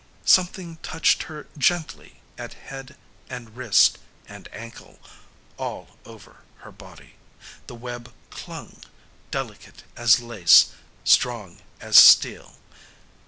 Something 0.25 0.77
touched 0.77 1.21
her 1.29 1.45
gently 1.59 2.21
at 2.35 2.53
head 2.55 2.95
and 3.29 3.55
wrist 3.55 3.99
and 4.27 4.49
ankle 4.51 4.97
all 5.57 5.89
over 6.05 6.37
her 6.65 6.71
body. 6.71 7.17
The 7.67 7.75
web 7.75 8.11
clung, 8.31 8.81
delicate 9.29 9.83
as 9.95 10.19
lace, 10.19 10.71
strong 11.03 11.59
as 11.79 11.97
steel. 11.97 12.55